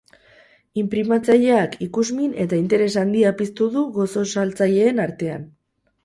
[0.83, 5.45] Inprimatzaileak ikusmin eta interes handia piztu du gozo-saltzaileen artean.